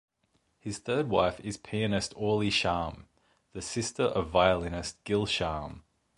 His 0.57 0.79
third 0.79 1.09
wife 1.09 1.39
is 1.41 1.57
pianist 1.57 2.15
Orli 2.15 2.47
Shaham, 2.49 3.03
the 3.53 3.61
sister 3.61 4.05
of 4.05 4.29
violinist 4.31 4.97
Gil 5.03 5.27
Shaham. 5.27 5.81